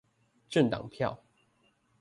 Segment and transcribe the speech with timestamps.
[0.49, 1.21] 政黨票